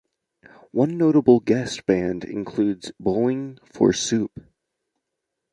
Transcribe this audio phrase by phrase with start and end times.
[0.71, 4.31] One notable guest band includes Bowling for Soup.